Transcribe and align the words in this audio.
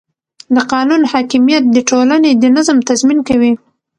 د 0.55 0.57
قانون 0.71 1.01
حاکمیت 1.11 1.63
د 1.69 1.77
ټولنې 1.89 2.31
د 2.35 2.43
نظم 2.55 2.77
تضمین 2.89 3.19
کوي 3.29 3.53